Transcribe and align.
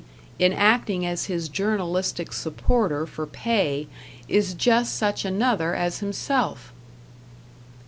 in 0.39 0.51
acting 0.51 1.05
as 1.05 1.25
his 1.27 1.47
journalistic 1.47 2.33
supporter 2.33 3.05
for 3.05 3.27
pay, 3.27 3.87
is 4.27 4.55
just 4.55 4.95
such 4.97 5.23
another 5.23 5.75
as 5.75 5.99
himself! 5.99 6.73